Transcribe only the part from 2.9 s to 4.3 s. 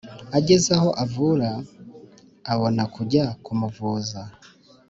kujya kumuvuza.